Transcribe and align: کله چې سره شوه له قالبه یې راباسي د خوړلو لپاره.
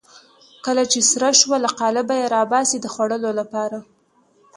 کله 0.65 0.83
چې 0.91 0.99
سره 1.11 1.27
شوه 1.39 1.57
له 1.65 1.69
قالبه 1.81 2.13
یې 2.21 2.31
راباسي 2.35 2.77
د 2.81 2.87
خوړلو 2.93 3.31
لپاره. 3.39 3.77